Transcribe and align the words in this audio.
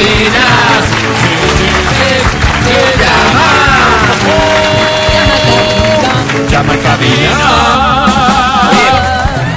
cabinas. 0.00 0.84
Llama 6.50 6.76
cabina. 6.78 7.36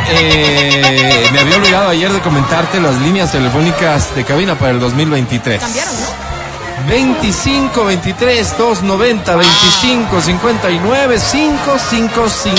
Eh, 0.09 1.29
me 1.31 1.39
había 1.39 1.57
olvidado 1.57 1.89
ayer 1.89 2.11
de 2.11 2.19
comentarte 2.19 2.79
las 2.79 2.95
líneas 3.01 3.31
telefónicas 3.31 4.15
de 4.15 4.23
cabina 4.23 4.55
para 4.55 4.71
el 4.71 4.79
2023. 4.79 5.59
Cambiaron, 5.59 5.93
¿no? 6.01 6.22
25 6.87 7.85
23 7.85 8.57
290 8.57 9.35
25 9.35 10.21
59 10.21 11.17
555. 11.31 12.57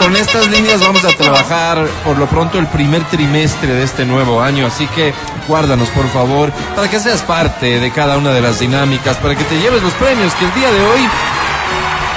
Con 0.00 0.16
estas 0.16 0.48
líneas 0.48 0.80
vamos 0.80 1.04
a 1.04 1.08
trabajar 1.08 1.86
por 2.04 2.18
lo 2.18 2.26
pronto 2.26 2.58
el 2.58 2.66
primer 2.66 3.04
trimestre 3.04 3.74
de 3.74 3.82
este 3.84 4.04
nuevo 4.04 4.42
año, 4.42 4.66
así 4.66 4.86
que 4.88 5.12
guárdanos 5.46 5.88
por 5.90 6.08
favor 6.08 6.52
para 6.74 6.88
que 6.88 7.00
seas 7.00 7.22
parte 7.22 7.80
de 7.80 7.90
cada 7.90 8.18
una 8.18 8.32
de 8.32 8.40
las 8.40 8.58
dinámicas, 8.58 9.16
para 9.16 9.34
que 9.34 9.44
te 9.44 9.58
lleves 9.60 9.82
los 9.82 9.92
premios 9.94 10.32
que 10.34 10.44
el 10.44 10.54
día 10.54 10.70
de 10.70 10.84
hoy 10.86 11.08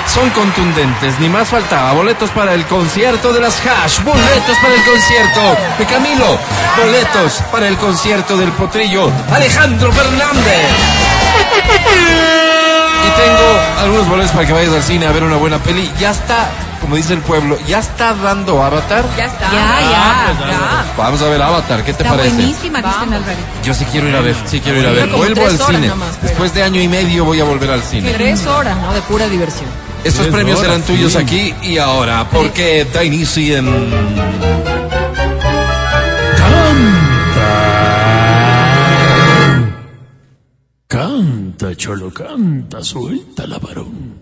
son 0.07 0.29
contundentes, 0.31 1.19
ni 1.19 1.29
más 1.29 1.49
faltaba. 1.49 1.93
Boletos 1.93 2.29
para 2.31 2.53
el 2.53 2.65
concierto 2.65 3.31
de 3.31 3.39
las 3.39 3.55
Hash, 3.65 4.03
boletos 4.03 4.57
para 4.61 4.75
el 4.75 4.83
concierto 4.83 5.57
de 5.77 5.85
Camilo, 5.85 6.37
boletos 6.77 7.41
para 7.51 7.67
el 7.67 7.77
concierto 7.77 8.37
del 8.37 8.51
potrillo 8.51 9.09
Alejandro 9.31 9.91
Fernández. 9.91 11.00
Y 13.03 13.09
tengo 13.19 13.59
algunos 13.81 14.07
boletos 14.07 14.31
para 14.31 14.45
que 14.47 14.53
vayas 14.53 14.73
al 14.73 14.83
cine 14.83 15.05
a 15.07 15.11
ver 15.11 15.23
una 15.23 15.37
buena 15.37 15.57
peli. 15.59 15.89
Ya 15.99 16.11
está, 16.11 16.49
como 16.79 16.95
dice 16.95 17.13
el 17.13 17.19
pueblo, 17.21 17.57
ya 17.67 17.79
está 17.79 18.13
dando 18.13 18.61
Avatar. 18.63 19.03
Ya 19.17 19.25
está. 19.25 19.51
Ya, 19.51 19.81
ya, 19.81 20.47
ya. 20.49 20.85
Vamos 20.97 21.21
a 21.21 21.25
ver 21.29 21.41
Avatar, 21.41 21.79
¿qué 21.83 21.93
te 21.93 22.03
Está 22.03 22.15
parece? 22.15 22.35
buenísima, 22.35 22.77
dicen 22.81 22.93
Vamos. 22.99 23.15
Alvarito. 23.15 23.43
Yo 23.63 23.73
sí 23.73 23.85
quiero 23.91 24.07
ir 24.09 24.15
a 24.15 24.21
ver, 24.21 24.35
sí 24.45 24.59
quiero 24.59 24.79
ir 24.79 24.87
a 24.87 24.91
ver. 24.91 25.09
Vuelvo 25.09 25.45
al 25.45 25.57
cine. 25.57 25.87
nomás, 25.87 26.09
pero- 26.15 26.27
Después 26.29 26.53
de 26.53 26.63
año 26.63 26.81
y 26.81 26.87
medio 26.87 27.25
voy 27.25 27.39
a 27.39 27.43
volver 27.43 27.71
al 27.71 27.81
cine. 27.81 28.11
Tres 28.11 28.45
horas, 28.45 28.77
¿no? 28.77 28.93
De 28.93 29.01
pura 29.01 29.27
diversión. 29.27 29.69
Estos 30.03 30.27
premios 30.27 30.59
horas, 30.59 30.71
serán 30.71 30.85
tuyos 30.87 31.13
sí. 31.13 31.17
aquí 31.19 31.55
y 31.61 31.77
ahora, 31.77 32.27
porque 32.31 32.85
da 32.91 33.03
inicio 33.03 33.57
en... 33.57 34.50
Canta, 41.61 41.77
cholo, 41.77 42.11
canta, 42.11 42.83
suelta 42.83 43.45
la 43.45 43.59
varón. 43.59 44.15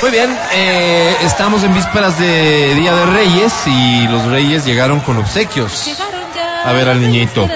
Muy 0.00 0.10
bien, 0.12 0.38
eh, 0.52 1.16
estamos 1.22 1.64
en 1.64 1.74
vísperas 1.74 2.16
de 2.16 2.72
Día 2.76 2.94
de 2.94 3.06
Reyes 3.06 3.52
y 3.66 4.06
los 4.06 4.24
Reyes 4.26 4.64
llegaron 4.64 5.00
con 5.00 5.16
obsequios 5.16 5.88
a 6.64 6.70
ver 6.70 6.88
al 6.88 7.00
niñito. 7.00 7.48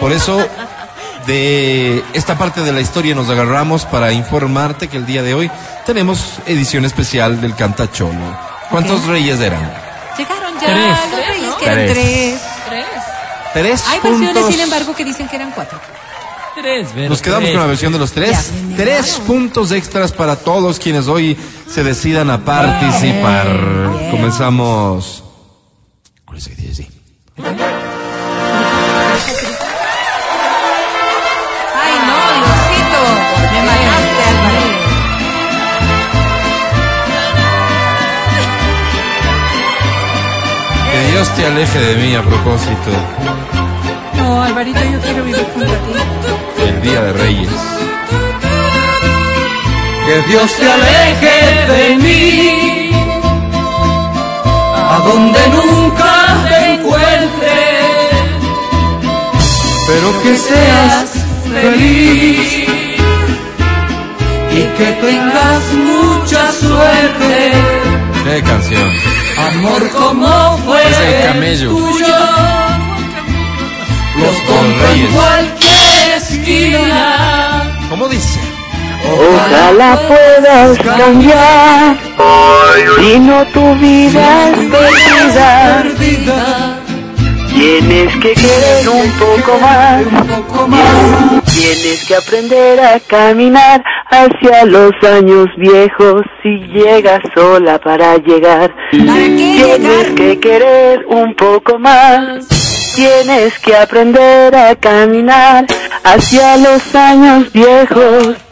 Por 0.00 0.12
eso, 0.12 0.38
de 1.26 2.02
esta 2.14 2.38
parte 2.38 2.62
de 2.62 2.72
la 2.72 2.80
historia 2.80 3.14
nos 3.14 3.28
agarramos 3.28 3.84
para 3.84 4.12
informarte 4.14 4.88
que 4.88 4.96
el 4.96 5.04
día 5.04 5.22
de 5.22 5.34
hoy 5.34 5.50
tenemos 5.84 6.38
edición 6.46 6.86
especial 6.86 7.38
del 7.42 7.54
Cantacholo. 7.54 8.34
¿Cuántos 8.70 9.04
reyes 9.04 9.38
eran? 9.40 9.60
Llegaron 10.16 10.54
ya 10.58 10.66
Tres. 10.68 10.88
los 11.10 11.26
reyes, 11.28 11.46
¿no? 11.50 11.56
que 11.58 11.64
eran 11.66 11.76
Tres. 11.76 11.92
tres. 11.92 12.40
Tres. 12.70 12.86
Tres 13.52 13.84
Hay 13.88 14.00
versiones, 14.00 14.32
puntos. 14.32 14.52
sin 14.54 14.60
embargo, 14.62 14.94
que 14.96 15.04
dicen 15.04 15.28
que 15.28 15.36
eran 15.36 15.50
cuatro. 15.50 15.78
Tres, 16.56 16.94
Nos 17.08 17.20
quedamos 17.20 17.42
tres. 17.44 17.52
con 17.52 17.60
la 17.60 17.66
versión 17.66 17.92
de 17.92 17.98
los 17.98 18.12
tres. 18.12 18.50
Ya. 18.70 18.76
Tres 18.76 19.20
puntos 19.26 19.72
extras 19.72 20.10
para 20.12 20.36
todos 20.36 20.78
quienes 20.78 21.06
hoy 21.06 21.36
se 21.68 21.84
decidan 21.84 22.30
a 22.30 22.44
participar. 22.44 23.46
Bien. 23.46 24.10
Comenzamos. 24.10 25.22
Que 40.90 41.12
Dios 41.12 41.28
te 41.34 41.46
aleje 41.46 41.78
de 41.78 41.96
mí 41.96 42.14
a 42.14 42.22
propósito. 42.22 42.90
No, 44.16 44.42
Alvarito, 44.42 44.80
yo 44.84 45.00
quiero 45.00 45.24
vivir 45.24 45.44
junto 45.52 45.70
a 45.72 45.76
ti. 45.76 46.35
El 46.68 46.82
Día 46.82 47.00
de 47.02 47.12
Reyes. 47.12 47.50
Que 50.06 50.22
Dios 50.28 50.52
te 50.56 50.70
aleje 50.70 51.36
de 51.72 51.96
mí, 51.96 52.90
a 54.94 54.98
donde 55.04 55.40
nunca 55.48 56.12
te 56.48 56.74
encuentre, 56.74 57.58
pero 59.88 60.22
que 60.22 60.36
seas 60.36 61.10
feliz 61.52 62.68
y 64.52 64.62
que 64.78 64.92
tengas 65.06 65.62
mucha 65.74 66.52
suerte, 66.52 67.52
Qué 68.24 68.42
canción. 68.42 68.90
amor 69.38 69.90
como 69.90 70.58
fue 70.64 70.82
Es 70.88 70.98
el 71.00 71.32
camello. 71.32 71.68
tuyo, 71.70 72.16
los 74.18 74.36
compro 74.48 74.88
en 74.88 74.92
Reyes. 74.92 75.10
cualquier 75.14 75.65
Ojalá 79.18 79.98
puedas 80.06 80.78
cambiar 80.78 81.96
si 82.98 83.18
no 83.18 83.44
tu 83.46 83.74
vida 83.76 84.50
es 84.50 84.58
perdida. 85.94 86.82
Tienes 87.48 88.14
que 88.16 88.34
querer 88.34 88.88
un 88.88 89.10
poco 89.12 89.58
más. 89.58 90.04
Tienes 91.46 92.04
que 92.06 92.16
aprender 92.16 92.80
a 92.80 93.00
caminar 93.00 93.82
hacia 94.10 94.66
los 94.66 94.92
años 95.02 95.46
viejos 95.56 96.22
si 96.42 96.58
llegas 96.68 97.20
sola 97.34 97.78
para 97.78 98.16
llegar. 98.18 98.74
¿Para 98.92 99.14
qué 99.14 99.64
Tienes 99.64 100.10
que 100.16 100.38
querer 100.38 101.06
un 101.08 101.34
poco 101.34 101.78
más. 101.78 102.46
Tienes 102.94 103.58
que 103.60 103.74
aprender 103.74 104.54
a 104.54 104.74
caminar 104.74 105.64
hacia 106.04 106.56
los 106.58 106.94
años 106.94 107.50
viejos. 107.52 108.45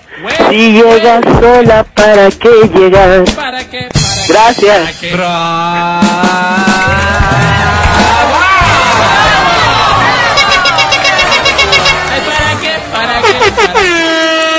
Si 0.48 0.72
llegas 0.72 1.22
sola, 1.38 1.84
¿para 1.94 2.30
qué 2.30 2.70
llegar? 2.74 3.24
¿Para 3.36 3.62
qué? 3.68 3.88
¿Para 3.92 4.26
Gracias. 4.28 4.80
¿Para 4.80 4.92
qué? 4.92 5.10
¿Para 5.10 5.36
qué? 12.60 12.72
¿Para 12.90 13.20
qué? 13.20 13.36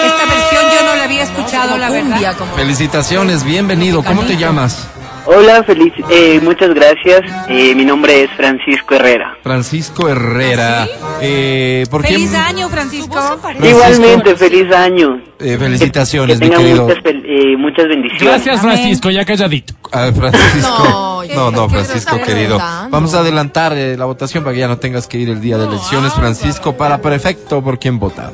Esta 0.06 0.26
versión 0.26 0.64
yo 0.72 0.86
no 0.86 0.96
la 0.96 1.04
había 1.04 1.24
escuchado, 1.24 1.78
la 1.78 1.90
verdad. 1.90 2.36
Felicitaciones, 2.56 3.44
bienvenido. 3.44 4.04
¿Cómo 4.04 4.24
te 4.24 4.38
llamas? 4.38 4.88
Hola, 5.28 5.64
feliz, 5.64 5.92
eh, 6.10 6.40
muchas 6.44 6.70
gracias. 6.76 7.22
Eh, 7.50 7.74
mi 7.74 7.84
nombre 7.84 8.24
es 8.24 8.30
Francisco 8.38 8.94
Herrera. 8.94 9.36
Francisco 9.42 10.08
Herrera. 10.08 10.88
Eh, 11.20 11.86
¿por 11.90 12.04
qué? 12.04 12.14
Feliz 12.14 12.34
año, 12.36 12.70
Francisco. 12.70 13.16
Francisco. 13.42 13.68
Igualmente, 13.68 14.36
feliz 14.36 14.72
año. 14.72 15.20
Eh, 15.40 15.58
felicitaciones, 15.58 16.40
que 16.40 16.48
mi 16.50 16.56
querido. 16.56 16.84
muchas, 16.88 17.04
fel- 17.04 17.24
eh, 17.26 17.58
muchas 17.58 17.88
bendiciones. 17.88 18.22
Gracias, 18.22 18.60
Amén. 18.64 18.76
Francisco, 18.78 19.10
ya 19.10 19.26
calladito. 19.26 19.74
Ah, 19.92 20.12
Francisco. 20.16 20.84
No, 20.84 21.24
No, 21.36 21.52
no, 21.52 21.68
¿qué 21.68 21.74
Francisco 21.74 22.22
querido. 22.22 22.58
Vamos 22.92 23.16
a 23.16 23.20
adelantar 23.20 23.74
eh, 23.76 23.98
la 23.98 24.06
votación 24.06 24.44
para 24.44 24.54
que 24.54 24.60
ya 24.60 24.68
no 24.68 24.78
tengas 24.78 25.08
que 25.08 25.18
ir 25.18 25.30
el 25.30 25.42
día 25.42 25.58
de 25.58 25.66
elecciones. 25.66 26.14
Francisco, 26.14 26.78
para 26.78 27.02
prefecto, 27.02 27.64
¿por 27.64 27.80
quién 27.80 27.98
votas? 27.98 28.34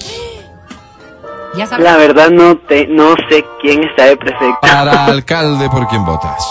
Ya 1.58 1.68
sabes. 1.68 1.84
La 1.84 1.98
verdad 1.98 2.30
no 2.30 2.58
te, 2.58 2.88
no 2.88 3.16
sé 3.30 3.44
quién 3.62 3.84
está 3.84 4.06
de 4.06 4.18
prefecto. 4.18 4.58
Para 4.62 5.06
alcalde, 5.08 5.70
¿por 5.70 5.88
quién 5.88 6.06
votas? 6.06 6.44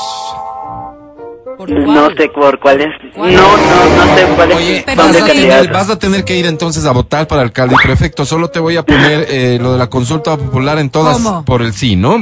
¿Por 1.56 1.70
No 1.70 2.10
sé 2.16 2.28
por 2.28 2.58
cuál 2.58 2.80
es. 2.80 2.88
¿Cuál? 3.14 3.34
No, 3.34 3.42
no, 3.42 4.06
no 4.06 4.14
sé 4.16 4.26
cuál 4.34 4.52
Oye, 4.52 4.76
es. 4.78 4.84
son 4.86 4.96
vas 4.96 5.08
a, 5.16 5.26
sí. 5.26 5.32
tener, 5.32 5.72
vas 5.72 5.90
a 5.90 5.98
tener 5.98 6.24
que 6.24 6.36
ir 6.36 6.46
entonces 6.46 6.86
a 6.86 6.92
votar 6.92 7.26
para 7.26 7.42
alcalde 7.42 7.76
y 7.78 7.86
prefecto. 7.86 8.24
Solo 8.24 8.48
te 8.48 8.60
voy 8.60 8.76
a 8.78 8.82
poner 8.82 9.26
eh, 9.28 9.58
lo 9.60 9.72
de 9.72 9.78
la 9.78 9.88
consulta 9.88 10.36
popular 10.36 10.78
en 10.78 10.88
todas 10.90 11.18
¿Cómo? 11.18 11.44
por 11.44 11.60
el 11.62 11.72
sí, 11.74 11.96
¿no? 11.96 12.16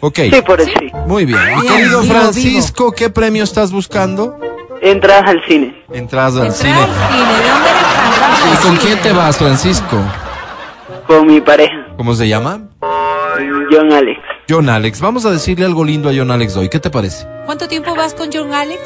Ok. 0.00 0.18
Sí, 0.32 0.42
por 0.44 0.60
el 0.60 0.66
sí. 0.66 0.90
Muy 1.06 1.24
bien. 1.24 1.38
Mi 1.56 1.66
querido 1.68 2.02
Francisco, 2.02 2.90
¿qué 2.92 3.10
premio 3.10 3.44
estás 3.44 3.70
buscando? 3.70 4.36
Entras 4.82 5.22
al 5.28 5.40
cine. 5.46 5.84
Entradas 5.92 6.34
al 6.36 6.46
Entrar 6.46 6.56
cine. 6.58 6.72
al 6.74 6.88
cine. 6.88 7.42
¿De 7.42 7.48
dónde? 7.48 8.54
¿Y 8.54 8.56
con 8.66 8.76
quién 8.78 8.98
te 9.00 9.12
vas, 9.12 9.36
Francisco? 9.36 9.96
Con 11.06 11.26
mi 11.26 11.40
pareja, 11.40 11.86
¿Cómo 11.96 12.14
se 12.14 12.28
llama? 12.28 12.60
John 13.70 13.92
Alex. 13.92 14.18
John 14.48 14.68
Alex. 14.68 15.00
Vamos 15.00 15.24
a 15.26 15.30
decirle 15.30 15.64
algo 15.64 15.84
lindo 15.84 16.08
a 16.08 16.12
John 16.14 16.30
Alex 16.30 16.56
hoy. 16.56 16.68
¿Qué 16.68 16.80
te 16.80 16.90
parece? 16.90 17.26
¿Cuánto 17.46 17.68
tiempo 17.68 17.94
vas 17.94 18.14
con 18.14 18.30
John 18.32 18.52
Alex? 18.52 18.80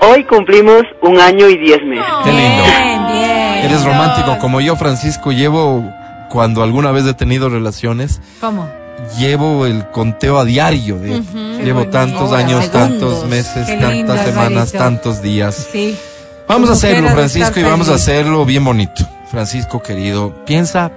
Hoy 0.00 0.24
cumplimos 0.24 0.82
un 1.02 1.18
año 1.20 1.48
y 1.48 1.58
diez 1.58 1.82
meses. 1.84 2.04
Qué 2.24 2.30
lindo. 2.32 2.62
Bien, 2.64 3.06
bien. 3.12 3.64
Eres 3.64 3.84
romántico 3.84 4.38
como 4.38 4.60
yo, 4.60 4.76
Francisco. 4.76 5.32
Llevo, 5.32 5.84
cuando 6.30 6.62
alguna 6.62 6.90
vez 6.92 7.06
he 7.06 7.14
tenido 7.14 7.48
relaciones, 7.48 8.20
¿Cómo? 8.40 8.68
llevo 9.18 9.66
el 9.66 9.86
conteo 9.90 10.38
a 10.38 10.44
diario. 10.44 10.96
De, 10.98 11.20
Llevo 11.64 11.86
tantos 11.88 12.32
años, 12.32 12.64
segundos. 12.64 12.70
tantos 12.72 13.26
meses, 13.26 13.66
Qué 13.66 13.72
tantas 13.74 13.92
lindo, 13.92 14.16
semanas, 14.16 14.72
tantos 14.72 15.20
días. 15.22 15.68
Sí. 15.70 15.96
Vamos 16.48 16.70
a 16.70 16.72
hacerlo, 16.72 17.08
Francisco, 17.10 17.60
y 17.60 17.62
vamos 17.62 17.88
a 17.90 17.94
hacerlo 17.94 18.44
bien 18.44 18.64
bonito. 18.64 19.04
Francisco 19.30 19.80
querido, 19.82 20.34
piensa, 20.44 20.90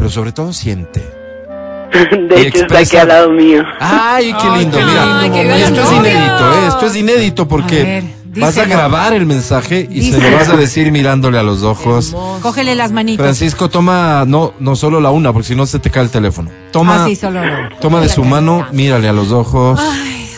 pero 0.00 0.08
sobre 0.08 0.32
todo 0.32 0.50
siente. 0.54 1.00
De 1.92 2.40
Y 2.42 2.46
hecho, 2.46 2.62
está 2.62 2.80
expresa- 2.80 2.80
aquí 2.80 2.96
al 2.96 3.08
lado 3.08 3.30
mío. 3.32 3.62
Ay, 3.80 4.32
qué 4.32 4.58
lindo, 4.58 4.78
mira. 4.78 5.26
esto 5.58 5.82
es 5.82 5.92
inédito, 5.92 6.52
¿eh? 6.54 6.68
esto 6.68 6.86
es 6.86 6.96
inédito 6.96 7.42
A 7.42 7.48
porque 7.48 7.82
ver, 7.82 8.04
vas 8.40 8.56
a 8.56 8.64
grabar 8.64 9.12
el 9.12 9.26
mensaje 9.26 9.86
y 9.90 10.10
se 10.10 10.18
lo 10.18 10.34
vas 10.34 10.48
a 10.48 10.56
decir 10.56 10.90
mirándole 10.90 11.38
a 11.38 11.42
los 11.42 11.62
ojos. 11.64 12.16
Cógele 12.40 12.74
las 12.76 12.92
manitos. 12.92 13.22
Francisco, 13.22 13.68
toma, 13.68 14.24
no, 14.26 14.54
no 14.58 14.74
solo 14.74 15.02
la 15.02 15.10
una, 15.10 15.34
porque 15.34 15.48
si 15.48 15.54
no 15.54 15.66
se 15.66 15.78
te 15.80 15.90
cae 15.90 16.04
el 16.04 16.10
teléfono. 16.10 16.50
Toma, 16.72 17.04
Ah, 17.04 17.06
sí, 17.08 17.14
solo 17.14 17.44
la- 17.44 17.68
toma 17.78 18.00
de 18.00 18.08
su 18.08 18.24
mano, 18.24 18.66
mírale 18.72 19.06
a 19.06 19.12
los 19.12 19.32
ojos 19.32 19.78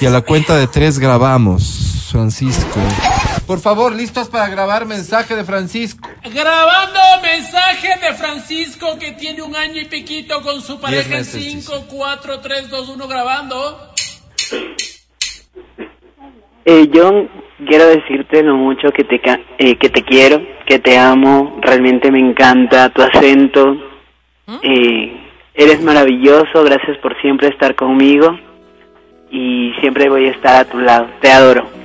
y 0.01 0.07
a 0.07 0.11
la 0.11 0.23
cuenta 0.23 0.57
de 0.57 0.67
tres 0.67 0.99
grabamos, 0.99 2.09
Francisco. 2.11 2.81
Por 3.47 3.61
favor, 3.61 3.95
listos 3.95 4.27
para 4.29 4.49
grabar 4.49 4.87
mensaje 4.87 5.37
de 5.37 5.45
Francisco. 5.45 6.09
Grabando 6.25 7.01
mensaje 7.21 7.89
de 8.01 8.15
Francisco 8.15 8.97
que 8.99 9.11
tiene 9.13 9.43
un 9.43 9.57
año 9.57 9.81
y 9.81 9.87
piquito 9.87 10.41
con 10.43 10.61
su 10.61 10.81
pareja 10.81 11.15
en 11.15 11.19
meses, 11.19 11.65
5, 11.67 11.87
4, 11.89 12.41
3, 12.41 12.71
2, 12.71 12.89
1 12.91 13.09
grabando. 13.09 13.91
Eh, 16.65 16.89
John, 16.95 17.29
quiero 17.67 17.87
decirte 17.87 18.43
lo 18.45 18.55
mucho 18.55 18.91
que 18.93 19.03
te, 19.03 19.21
eh, 19.59 19.77
que 19.77 19.89
te 19.89 20.03
quiero, 20.05 20.41
que 20.65 20.79
te 20.79 20.97
amo, 20.97 21.59
realmente 21.61 22.13
me 22.13 22.21
encanta 22.21 22.91
tu 22.91 23.03
acento. 23.03 23.77
Eh, 24.63 25.21
eres 25.55 25.83
maravilloso, 25.83 26.63
gracias 26.63 26.99
por 26.99 27.21
siempre 27.21 27.49
estar 27.49 27.75
conmigo 27.75 28.39
y 29.29 29.73
siempre 29.81 30.09
voy 30.09 30.29
a 30.29 30.31
estar 30.31 30.55
a 30.55 30.71
tu 30.71 30.79
lado. 30.79 31.09
Te 31.21 31.33
adoro. 31.33 31.82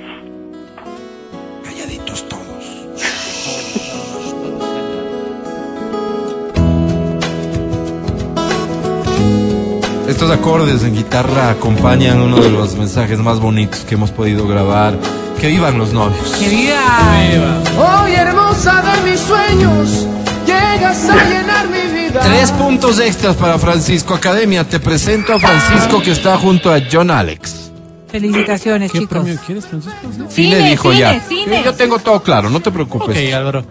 Estos 10.28 10.40
acordes 10.40 10.84
en 10.84 10.94
guitarra 10.94 11.48
acompañan 11.48 12.20
uno 12.20 12.36
de 12.36 12.50
los 12.50 12.76
mensajes 12.76 13.18
más 13.18 13.40
bonitos 13.40 13.78
que 13.80 13.94
hemos 13.94 14.10
podido 14.10 14.46
grabar. 14.46 14.94
Que 15.40 15.46
vivan 15.46 15.78
los 15.78 15.94
novios. 15.94 16.32
¡Que 16.38 16.50
viva! 16.50 18.02
Hoy 18.02 18.12
hermosa 18.12 18.82
de 18.82 19.10
mis 19.10 19.20
sueños, 19.20 20.06
llegas 20.44 21.08
a 21.08 21.24
llenar 21.24 21.66
mi 21.70 21.80
vida. 21.98 22.20
Tres 22.20 22.52
puntos 22.52 23.00
extras 23.00 23.36
para 23.36 23.58
Francisco 23.58 24.12
Academia. 24.12 24.68
Te 24.68 24.78
presento 24.78 25.32
a 25.32 25.38
Francisco 25.38 26.02
que 26.02 26.10
está 26.10 26.36
junto 26.36 26.74
a 26.74 26.78
John 26.92 27.10
Alex. 27.10 27.70
Felicitaciones, 28.08 28.92
¿Qué 28.92 28.98
chicos. 28.98 29.18
premio 29.20 29.40
quieres, 29.46 29.64
Francisco? 29.64 29.96
Cine, 30.28 30.28
Cine, 30.28 30.68
dijo 30.68 30.92
cine, 30.92 31.00
ya. 31.00 31.20
cine. 31.20 31.62
Yo 31.64 31.72
tengo 31.72 32.00
todo 32.00 32.22
claro, 32.22 32.50
no 32.50 32.60
te 32.60 32.70
preocupes. 32.70 33.16
Ok, 33.16 33.32
Álvaro. 33.32 33.64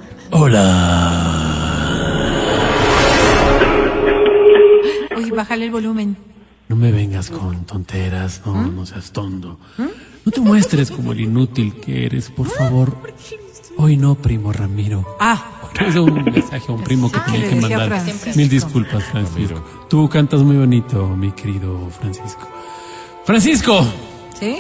Oye, 5.16 5.32
bájale 5.36 5.66
el 5.66 5.72
volumen. 5.72 6.27
No 6.70 6.76
me 6.76 6.92
vengas 6.92 7.30
con 7.30 7.66
tonteras, 7.66 8.42
no, 8.46 8.68
no 8.68 8.86
seas 8.86 9.12
tonto. 9.12 9.58
No 10.26 10.32
te 10.32 10.42
muestres 10.42 10.92
como 10.92 11.14
el 11.14 11.22
inútil 11.22 11.74
que 11.76 12.06
eres, 12.06 12.30
por 12.30 12.48
favor. 12.50 12.98
Hoy 13.78 13.96
no, 13.96 14.16
primo 14.16 14.52
Ramiro. 14.52 15.06
Ah, 15.20 15.54
Es 15.88 15.96
un 15.96 16.24
mensaje 16.26 16.66
a 16.68 16.72
un 16.74 16.84
primo 16.84 17.10
que 17.12 17.18
Ah, 17.20 17.26
tenía 17.26 17.50
que 17.50 17.56
mandar. 17.56 18.04
Mil 18.36 18.50
disculpas, 18.50 19.04
Francisco. 19.06 19.64
Tú 19.90 20.10
cantas 20.10 20.42
muy 20.42 20.58
bonito, 20.58 21.08
mi 21.16 21.32
querido 21.32 21.90
Francisco. 21.92 22.48
Francisco, 23.24 23.86
¿sí? 24.40 24.58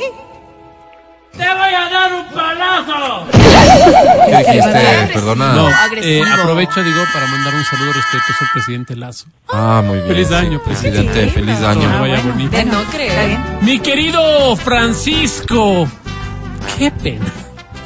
¡Te 1.38 1.44
voy 1.44 1.74
a 1.74 1.90
dar 1.90 2.14
un 2.14 2.26
palazo! 2.34 3.28
¿Qué 4.26 4.38
dijiste? 4.38 5.14
Perdona. 5.14 5.54
no, 5.54 5.70
eh, 5.70 5.74
agresivo. 5.74 6.26
aprovecho, 6.42 6.84
digo, 6.84 7.04
para 7.14 7.28
mandar 7.28 7.54
un 7.54 7.64
saludo 7.64 7.94
respetuoso 7.94 8.44
al 8.44 8.52
presidente 8.54 8.96
Lazo. 8.96 9.26
Ah, 9.50 9.82
muy 9.86 9.98
bien. 9.98 10.08
Feliz 10.08 10.32
año, 10.32 10.62
presidente. 10.64 11.30
Feliz 11.30 11.62
año. 11.62 12.00
vaya 12.00 12.22
bonito. 12.22 12.58
De 12.58 12.66
no 12.66 12.84
creer. 12.86 13.38
Mi 13.62 13.80
querido 13.80 14.56
Francisco. 14.56 15.88
Qué 16.78 16.92
pena. 16.92 17.26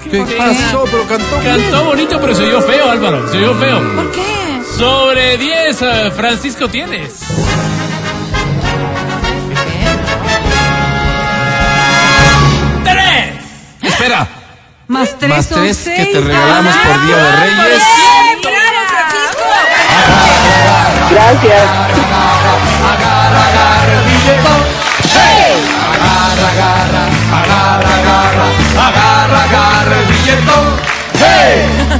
¿Qué 0.10 0.26
pasó? 0.38 0.86
Pero 0.86 1.08
cantó 1.08 1.40
bien. 1.42 1.62
Cantó 1.62 1.86
bonito, 1.86 2.22
pero 2.22 2.36
se 2.36 2.44
oyó 2.44 2.62
feo, 2.62 2.90
Álvaro. 2.90 3.28
Se 3.30 3.38
oyó 3.38 3.54
feo. 3.56 3.96
¿Por 3.96 4.12
qué? 4.12 4.62
Sobre 4.78 5.38
10, 5.38 5.82
eh, 5.82 6.12
Francisco, 6.16 6.68
tienes. 6.70 7.20
Espera. 13.92 14.28
Más 14.88 15.18
tres 15.18 15.30
Más 15.30 15.46
son 15.46 15.60
tres 15.64 15.78
que 15.78 15.96
seis. 15.96 16.12
te 16.12 16.20
regalamos 16.22 16.74
¡Ah! 16.76 16.84
por 16.88 17.06
Día 17.08 17.16
de 17.18 17.32
Reyes. 17.32 17.84
¡Bien, 17.98 18.42
bravo, 18.42 18.82
Francisco! 18.90 19.46
Gracias. 21.12 21.70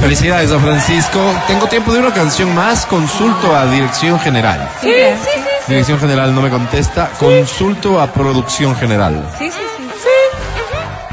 Felicidades 0.00 0.50
a 0.50 0.58
Francisco. 0.58 1.20
Tengo 1.46 1.66
tiempo 1.68 1.92
de 1.92 2.00
una 2.00 2.12
canción 2.12 2.54
más. 2.54 2.86
Consulto 2.86 3.54
a 3.54 3.66
Dirección 3.66 4.18
General. 4.18 4.68
Sí, 4.80 4.92
sí, 5.22 5.30
sí. 5.34 5.40
Dirección 5.68 6.00
General 6.00 6.34
no 6.34 6.42
me 6.42 6.50
contesta. 6.50 7.10
Consulto 7.18 8.00
a 8.00 8.12
Producción 8.12 8.74
General. 8.76 9.24
Sí, 9.38 9.50
sí, 9.50 9.58
sí. 9.58 9.71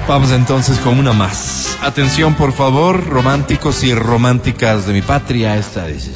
Vamos 0.09 0.31
entonces 0.31 0.79
con 0.79 0.97
una 0.97 1.13
más. 1.13 1.77
Atención, 1.83 2.33
por 2.33 2.51
favor, 2.51 3.05
románticos 3.05 3.83
y 3.83 3.93
románticas 3.93 4.87
de 4.87 4.93
mi 4.93 5.03
patria. 5.03 5.55
Esta 5.55 5.85
dice. 5.85 6.09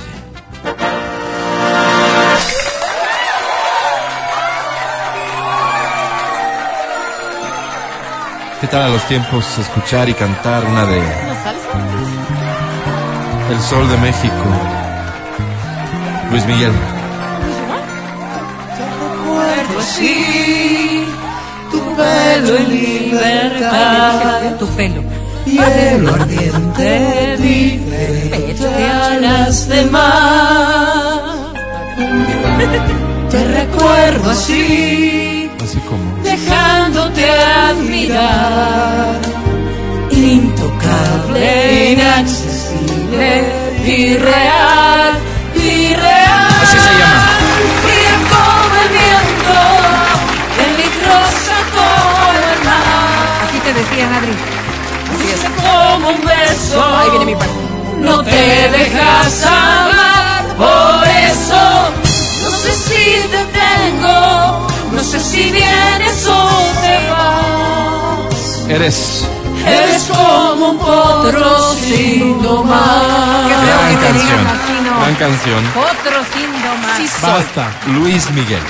¿Qué 8.60 8.66
tal 8.66 8.82
a 8.82 8.90
los 8.90 9.08
tiempos 9.08 9.46
escuchar 9.60 10.10
y 10.10 10.16
cantar 10.16 10.66
una 10.66 10.88
de 10.88 11.00
El 13.52 13.62
Sol 13.62 13.88
de 13.88 13.98
México? 13.98 14.44
Luis 16.32 16.46
Miguel. 16.48 16.74
Sí, 19.82 21.06
tu 21.96 22.04
pelo 22.04 22.58
en 22.58 22.70
libertad, 22.70 24.56
Tu 24.60 24.68
pelo. 24.76 25.02
hielo 25.46 26.14
ardiente 26.14 27.38
diferente 27.38 28.68
a 28.86 29.20
las 29.20 29.68
demás. 29.68 31.22
Te 33.30 33.44
recuerdo 33.46 34.30
así, 34.32 35.50
Así 35.64 35.80
como. 35.90 36.04
dejándote 36.24 37.26
admirar, 37.32 39.20
intocable, 40.12 41.92
inaccesible, 41.94 43.44
irreal. 43.86 44.93
Decían, 54.04 54.14
Adri. 54.14 54.36
Como 55.62 56.10
un 56.10 56.26
beso. 56.26 56.84
Ahí 56.98 57.10
viene 57.12 57.26
mi 57.26 57.36
parte. 57.36 57.54
No 58.00 58.24
te 58.24 58.70
dejas 58.70 59.46
amar, 59.46 60.46
por 60.58 61.08
eso 61.08 61.92
no 62.44 62.50
sé 62.50 62.74
si 62.74 63.28
te 63.30 63.46
tengo, 63.46 64.68
no 64.92 65.04
sé 65.04 65.20
si 65.20 65.52
vienes 65.52 66.28
o 66.28 66.72
te 66.82 67.10
vas. 67.12 68.70
Eres. 68.70 69.26
Eres 69.66 70.04
como 70.04 70.72
un 70.72 70.78
potro 70.80 71.74
sin 71.76 72.42
domar. 72.42 73.48
Qué 73.48 73.54
feo 73.54 73.80
que 73.80 73.96
te 73.96 74.14
digan 74.14 74.44
canción. 74.44 74.48
así, 74.48 74.74
¿no? 74.84 75.00
Gran 75.00 75.16
canción. 75.16 75.64
Otro 75.78 76.26
sin 76.34 76.52
domar. 76.62 76.98
Sí. 76.98 77.10
Basta. 77.22 77.72
Luis 77.88 78.30
Miguel. 78.32 78.64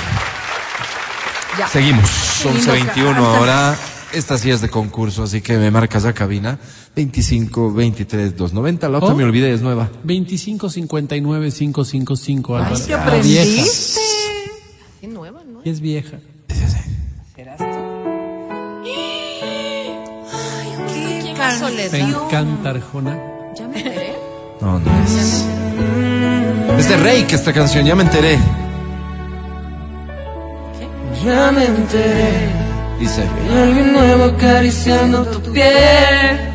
Ya. 1.58 1.66
Seguimos. 1.66 2.08
lindo 2.44 2.72
11.21 2.72 3.14
cantas. 3.14 3.24
ahora. 3.24 3.76
Esta 4.14 4.38
sí 4.38 4.50
es 4.50 4.60
de 4.60 4.68
concurso, 4.70 5.24
así 5.24 5.40
que 5.40 5.56
me 5.58 5.70
marcas 5.70 6.04
a 6.04 6.12
cabina. 6.12 6.58
25 6.94 7.72
23 7.74 8.36
290. 8.36 8.88
La 8.88 8.98
otra 8.98 9.10
¿Oh? 9.12 9.16
me 9.16 9.24
olvidé, 9.24 9.52
es 9.52 9.60
nueva. 9.60 9.90
25 10.04 10.70
59 10.70 11.50
555, 11.50 12.56
Álvaro. 12.56 12.76
¿te 12.78 12.80
La 12.90 12.96
vieja. 12.96 13.02
aprendiste? 13.08 14.00
Qué 15.00 15.08
nueva, 15.08 15.42
¿no? 15.44 15.60
Y 15.64 15.70
es 15.70 15.80
vieja. 15.80 16.18
¿Quién 20.92 21.36
Cal- 21.36 21.52
es 21.52 21.58
Soledad? 21.58 21.92
Me 21.92 22.00
encanta 22.00 22.70
Arjona. 22.70 23.18
Ya 23.56 23.68
me 23.68 23.78
enteré. 23.78 24.14
No, 24.60 24.78
no 24.78 25.04
es. 25.04 25.44
Es 26.78 26.88
de 26.88 26.96
Rey 26.98 27.24
que 27.24 27.34
esta 27.34 27.52
canción, 27.52 27.84
ya 27.84 27.94
me 27.94 28.02
enteré. 28.04 28.38
Ya 31.24 31.50
me 31.52 31.64
enteré. 31.64 32.63
Dice. 33.04 33.20
Hay 33.20 33.62
alguien 33.64 33.92
nuevo 33.92 34.24
acariciando 34.24 35.26
tu 35.26 35.52
piel. 35.52 36.54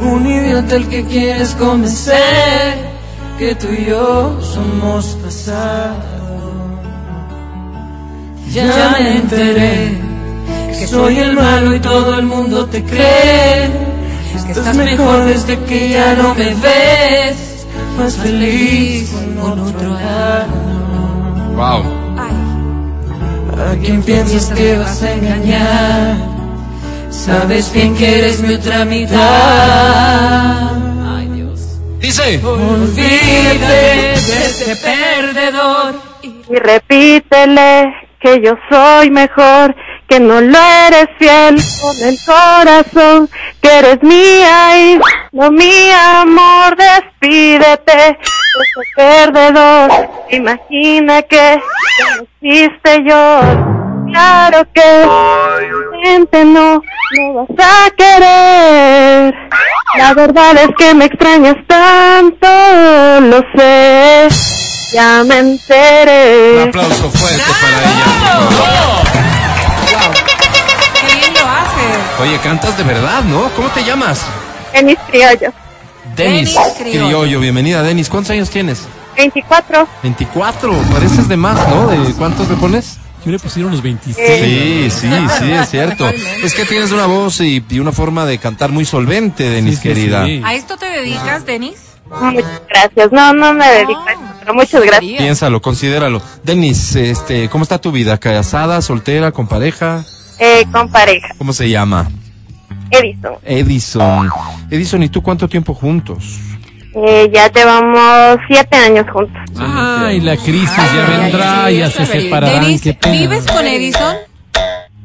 Un 0.00 0.26
idiota 0.26 0.76
al 0.76 0.88
que 0.88 1.04
quieres 1.04 1.50
convencer. 1.50 2.92
que 3.38 3.54
tú 3.56 3.66
y 3.78 3.90
yo 3.90 4.40
somos 4.40 5.18
pasado. 5.22 5.96
Ya 8.50 8.96
me 8.98 9.16
enteré 9.16 9.98
que 10.78 10.86
soy 10.86 11.18
el 11.18 11.34
malo 11.34 11.74
y 11.74 11.80
todo 11.80 12.18
el 12.18 12.24
mundo 12.24 12.64
te 12.64 12.82
cree. 12.82 13.70
Que 14.46 14.52
estás 14.52 14.74
mejor 14.74 15.26
desde 15.26 15.58
que 15.64 15.90
ya 15.90 16.14
no 16.14 16.34
me 16.34 16.54
ves. 16.54 17.66
Más 17.98 18.16
feliz 18.16 19.10
con 19.10 19.58
otro 19.60 19.90
lado. 19.90 20.46
Wow. 21.54 22.01
¿A 23.70 23.76
quién 23.76 24.02
piensas 24.02 24.50
que 24.56 24.76
vas 24.76 25.02
a 25.02 25.12
engañar? 25.12 26.16
Sabes 27.10 27.72
bien 27.72 27.94
que 27.96 28.18
eres 28.18 28.40
mi 28.40 28.54
otra 28.54 28.84
mitad. 28.84 30.72
Dice. 32.00 32.40
Olvídate 32.44 33.66
de 33.66 34.12
este 34.14 34.76
perdedor. 34.76 35.94
Y 36.22 36.56
repítele 36.56 37.94
que 38.20 38.40
yo 38.42 38.56
soy 38.68 39.10
mejor, 39.10 39.74
que 40.08 40.18
no 40.18 40.40
lo 40.40 40.58
eres 40.88 41.08
fiel 41.18 41.56
con 41.80 42.08
el 42.08 42.16
corazón, 42.26 43.30
que 43.60 43.78
eres 43.78 44.02
mía 44.02 44.80
y 44.80 45.00
no 45.32 45.50
mi 45.50 45.90
amor, 45.90 46.76
despídete 46.76 48.18
perdedor. 48.94 49.90
Imagina 50.30 51.22
que 51.22 51.60
no 52.16 52.26
existe 52.42 53.04
yo, 53.04 53.40
claro 54.10 54.66
que 54.72 55.08
gente 56.02 56.44
no, 56.44 56.82
no 57.16 57.34
vas 57.34 57.48
a 57.58 57.90
querer. 57.90 59.34
La 59.98 60.14
verdad 60.14 60.56
es 60.56 60.70
que 60.78 60.94
me 60.94 61.04
extrañas 61.06 61.56
tanto, 61.66 62.46
lo 63.20 63.44
sé, 63.54 64.28
ya 64.92 65.22
me 65.24 65.38
enteré. 65.38 66.62
Un 66.62 66.68
aplauso 66.68 67.10
fuerte 67.10 67.42
para 67.60 67.78
ella. 67.82 68.04
Qué 70.94 71.16
bien 71.16 71.34
lo 71.34 71.40
haces. 71.46 72.20
Oye, 72.20 72.38
cantas 72.38 72.76
de 72.76 72.84
verdad, 72.84 73.22
¿no? 73.24 73.50
¿Cómo 73.54 73.68
te 73.68 73.84
llamas? 73.84 74.26
En 74.72 74.86
mis 74.86 74.98
criollos. 75.10 75.52
Denis 76.16 76.54
Criollo. 76.78 77.06
Criollo. 77.08 77.40
Bienvenida, 77.40 77.82
Denis. 77.82 78.08
¿Cuántos 78.08 78.30
años 78.30 78.50
tienes? 78.50 78.86
24. 79.16 79.86
24. 80.02 80.72
Pareces 80.92 81.28
de 81.28 81.36
más, 81.36 81.68
¿no? 81.68 81.88
¿De 81.88 82.12
cuántos 82.14 82.48
le 82.48 82.56
pones? 82.56 82.98
Yo 83.24 83.30
le 83.30 83.38
pusieron 83.38 83.70
los 83.70 83.82
26. 83.82 84.26
Sí, 84.26 84.90
sí, 84.90 85.08
sí, 85.38 85.52
es 85.52 85.68
cierto. 85.70 86.08
Es 86.08 86.54
que 86.54 86.64
tienes 86.64 86.90
una 86.90 87.06
voz 87.06 87.40
y, 87.40 87.64
y 87.68 87.78
una 87.78 87.92
forma 87.92 88.26
de 88.26 88.38
cantar 88.38 88.70
muy 88.70 88.84
solvente, 88.84 89.48
Denis, 89.48 89.76
Sí, 89.76 89.82
sí, 89.82 89.88
querida. 89.88 90.24
sí. 90.26 90.42
¿A 90.44 90.54
esto 90.54 90.76
te 90.76 90.86
dedicas, 90.86 91.46
Denis? 91.46 91.76
Muchas 92.10 92.62
gracias. 92.68 93.12
No, 93.12 93.32
no 93.32 93.54
me 93.54 93.66
dedico 93.68 94.04
a 94.06 94.12
eso, 94.12 94.20
pero 94.40 94.54
muchas 94.54 94.82
gracias. 94.84 95.18
Piénsalo, 95.18 95.62
considéralo. 95.62 96.20
Denis, 96.42 96.96
este, 96.96 97.48
¿cómo 97.48 97.62
está 97.62 97.78
tu 97.78 97.92
vida? 97.92 98.18
¿Casada, 98.18 98.82
soltera, 98.82 99.30
con 99.30 99.46
pareja? 99.46 100.04
Eh, 100.40 100.66
con 100.72 100.90
pareja. 100.90 101.28
¿Cómo 101.38 101.52
se 101.52 101.70
llama? 101.70 102.10
Edison. 102.90 103.34
Edison. 103.44 104.28
Edison, 104.70 105.02
¿y 105.02 105.08
tú 105.08 105.22
cuánto 105.22 105.48
tiempo 105.48 105.74
juntos? 105.74 106.38
Eh, 106.94 107.30
ya 107.32 107.50
llevamos 107.50 108.38
siete 108.48 108.76
años 108.76 109.06
juntos. 109.12 109.40
Ay, 109.58 110.20
la 110.20 110.36
crisis 110.36 110.70
ya 110.76 111.06
vendrá, 111.18 111.64
ay, 111.64 111.78
ya 111.78 111.90
sí, 111.90 112.04
se 112.04 112.06
separarán. 112.06 112.62
Denis, 112.62 112.82
qué 112.82 112.94
pena. 112.94 113.14
¿vives 113.16 113.46
con 113.46 113.66
Edison? 113.66 114.16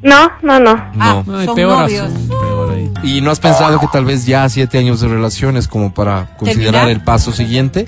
No, 0.04 0.30
no, 0.42 0.60
no. 0.60 0.72
Ah, 1.00 1.24
No. 1.26 1.46
Son 1.46 1.56
peor 1.56 1.80
novios. 1.84 2.10
peor 2.28 2.72
ahí. 2.76 2.92
¿Y 3.04 3.22
no 3.22 3.32
has 3.32 3.40
pensado 3.40 3.80
que 3.80 3.88
tal 3.88 4.06
vez 4.06 4.26
ya 4.26 4.48
siete 4.50 4.78
años 4.78 5.02
de 5.02 5.08
relaciones 5.08 5.68
como 5.68 5.94
para 5.94 6.28
considerar 6.38 6.74
¿Terminar? 6.74 6.90
el 6.90 7.02
paso 7.02 7.32
siguiente? 7.32 7.88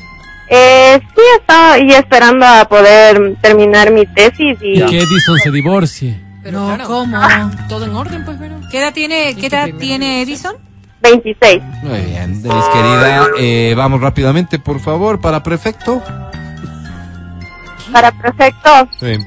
Eh, 0.49 0.99
sí, 1.15 1.21
estoy 1.39 1.91
esperando 1.93 2.45
a 2.45 2.65
poder 2.67 3.35
terminar 3.41 3.91
mi 3.91 4.05
tesis 4.07 4.57
y 4.61 4.79
Y 4.81 4.85
que 4.85 4.97
Edison 4.97 5.37
se 5.43 5.51
divorcie. 5.51 6.19
Pero 6.49 6.59
No, 6.61 6.67
claro, 6.75 6.87
¿cómo? 6.87 7.19
todo 7.69 7.85
en 7.85 7.95
orden, 7.95 8.25
pues, 8.25 8.37
pero. 8.39 8.55
¿Qué 8.71 8.79
edad 8.79 8.93
tiene, 8.93 9.35
qué 9.35 9.47
edad 9.47 9.67
tiene 9.79 10.21
Edison? 10.23 10.55
26. 11.01 11.61
Muy 11.83 11.99
bien, 12.01 12.41
Denis, 12.41 12.65
querida. 12.73 13.27
Eh, 13.39 13.73
vamos 13.77 14.01
rápidamente, 14.01 14.59
por 14.59 14.79
favor, 14.79 15.21
para 15.21 15.41
prefecto. 15.43 16.01
Para 17.91 18.11
prefecto, 18.11 18.69
Sí. 18.99 19.17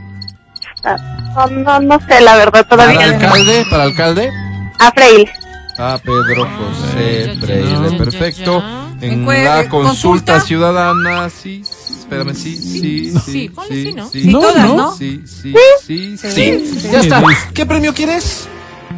ah, 0.85 0.97
no, 1.35 1.47
no, 1.49 1.81
no 1.81 2.01
sé 2.07 2.21
la 2.21 2.37
verdad 2.37 2.67
Para 2.69 2.85
todavía. 2.93 3.05
alcalde, 3.17 3.65
para 3.71 3.83
alcalde. 3.85 4.31
A 4.79 4.91
Freil. 4.93 5.31
A 5.79 5.99
Pedro 5.99 6.47
José 6.59 7.37
Freire, 7.41 7.99
perfecto. 7.99 8.63
En 9.03 9.27
la 9.27 9.69
consulta 9.69 9.69
consulta. 9.71 10.41
ciudadana, 10.41 11.29
sí, 11.29 11.63
espérame, 11.63 12.35
sí, 12.35 12.57
sí, 12.57 13.13
sí, 13.25 13.51
Sí, 13.69 13.93
¿no? 13.95 14.09
sí, 14.09 14.23
Sí, 14.23 14.29
No. 14.33 14.77
¿no? 14.77 14.97
sí, 14.97 15.23
sí, 15.27 15.53
sí, 15.85 16.17
sí, 16.19 16.31
Sí. 16.31 16.89
Ya 16.93 17.01
está. 17.01 17.23
¿Qué 17.53 17.67
premio 17.67 17.93
quieres? 17.93 18.49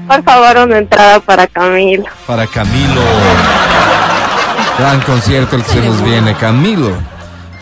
Por 0.06 0.22
favor, 0.22 0.66
una 0.66 0.78
entrada 0.78 1.20
para 1.20 1.46
Camilo. 1.46 2.04
Para 2.26 2.46
Camilo. 2.46 3.00
Gran 4.78 5.00
concierto 5.02 5.56
el 5.56 5.62
que 5.62 5.70
se 5.70 5.80
nos 5.80 6.02
viene, 6.02 6.36
Camilo. 6.36 6.90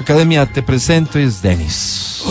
Academia, 0.00 0.46
te 0.46 0.62
presento, 0.62 1.18
es 1.18 1.42
Denis. 1.42 2.24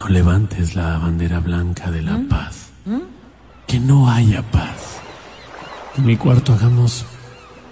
No 0.00 0.08
levantes 0.08 0.74
la 0.74 0.98
bandera 0.98 1.40
blanca 1.40 1.90
de 1.90 2.02
la 2.02 2.18
paz. 2.28 2.70
Que 3.66 3.78
no 3.78 4.10
haya 4.10 4.42
paz. 4.42 4.99
En 5.96 6.06
mi 6.06 6.16
cuarto 6.16 6.52
hagamos 6.52 7.04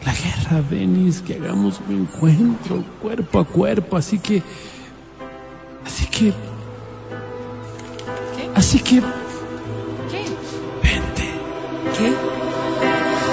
la 0.05 0.13
guerra, 0.13 0.63
Denis, 0.69 1.23
que 1.23 1.35
hagamos 1.35 1.81
un 1.89 2.03
encuentro 2.03 2.85
cuerpo 3.01 3.41
a 3.41 3.45
cuerpo, 3.45 3.97
así 3.97 4.19
que... 4.19 4.43
Así 5.85 6.07
que... 6.07 6.33
Así 8.55 8.81
que... 8.81 9.01
¿Qué? 10.11 10.25
Vente. 10.83 11.29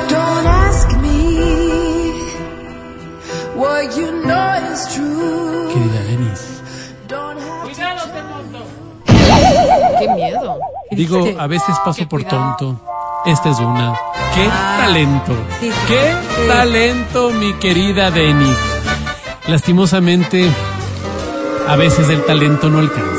Don't 0.10 0.48
ask 0.48 0.92
me 0.98 1.36
what 3.56 3.96
you 3.98 4.12
know 4.24 4.74
is 4.74 4.88
true. 4.94 5.70
Querida 5.74 6.04
Denis. 6.04 6.62
Cuidado, 7.64 8.12
Tenondo. 8.12 8.66
Qué 10.00 10.08
miedo. 10.10 10.60
Digo, 10.92 11.40
a 11.40 11.48
veces 11.48 11.76
paso 11.84 12.08
por 12.08 12.24
tonto. 12.24 12.80
Esta 13.26 13.50
es 13.50 13.60
una. 13.60 13.94
¡Qué 14.36 14.48
talento! 14.78 15.34
sí, 15.60 15.72
sí. 15.72 15.78
¡Qué 15.88 16.48
talento, 16.48 17.32
mi 17.32 17.54
querida 17.54 18.12
Denis! 18.12 18.56
Lastimosamente, 19.48 20.50
a 21.68 21.76
veces 21.76 22.10
el 22.10 22.24
talento 22.26 22.70
no 22.70 22.80
alcanza. 22.80 23.12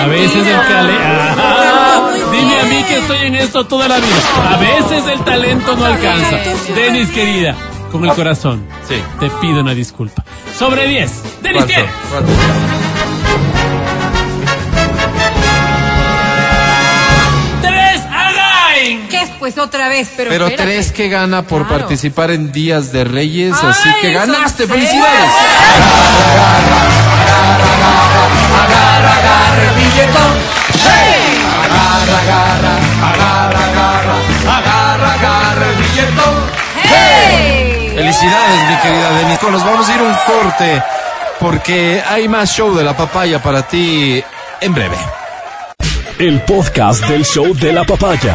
A 0.00 0.06
veces 0.06 0.46
el 0.46 0.56
talento... 0.68 2.32
dime 2.32 2.60
a 2.60 2.64
mí 2.64 2.84
que 2.86 2.98
estoy 2.98 3.18
en 3.26 3.34
esto 3.36 3.66
toda 3.66 3.88
la 3.88 3.96
vida. 3.96 4.52
A 4.52 4.56
veces 4.58 5.06
el 5.10 5.20
talento 5.24 5.74
no 5.76 5.84
alcanza. 5.86 6.36
Denis, 6.74 7.10
querida, 7.10 7.54
con 7.92 8.04
el 8.04 8.12
corazón, 8.14 8.66
Sí. 8.88 9.02
te 9.20 9.30
pido 9.40 9.60
una 9.60 9.74
disculpa. 9.74 10.22
Sobre 10.58 10.86
10. 10.86 11.42
Denis. 11.42 11.64
¿qué? 11.64 11.84
Pues 19.46 19.58
otra 19.58 19.88
vez? 19.88 20.08
Pero, 20.16 20.28
Pero 20.30 20.46
espérate. 20.48 20.72
tres 20.72 20.90
que 20.90 21.08
gana 21.08 21.42
por 21.42 21.64
Claro. 21.68 21.78
participar 21.82 22.32
en 22.32 22.50
Días 22.50 22.90
de 22.90 23.04
Reyes, 23.04 23.54
Ay, 23.62 23.68
así 23.70 23.88
que 24.00 24.12
ganaste. 24.12 24.66
¡Felicidades! 24.66 25.30
¡Hey! 36.82 37.92
Felicidades, 37.94 38.70
mi 38.70 38.76
querida 38.82 39.10
Denis. 39.18 39.38
Nos 39.42 39.64
vamos 39.64 39.88
a 39.88 39.94
ir 39.94 40.02
un 40.02 40.14
corte 40.26 40.82
porque 41.40 42.02
hay 42.08 42.28
más 42.28 42.50
show 42.50 42.74
de 42.74 42.84
la 42.84 42.96
papaya 42.96 43.42
para 43.42 43.62
ti 43.66 44.22
en 44.60 44.74
breve. 44.74 44.96
El 46.18 46.40
podcast 46.42 47.04
del 47.06 47.24
show 47.24 47.54
de 47.54 47.72
la 47.72 47.84
papaya. 47.84 48.34